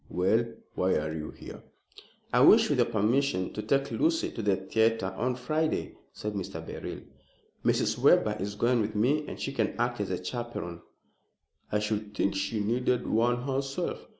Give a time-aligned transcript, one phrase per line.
[0.09, 1.61] "Well, why are you here?"
[2.33, 6.59] "I wish, with your permission, to take Lucy to the theatre on Friday," said Mr.
[6.65, 7.01] Beryl.
[7.63, 7.99] "Mrs.
[7.99, 10.81] Webber is going with me, and she can act as chaperon."
[11.71, 14.07] "I should think she needed one herself.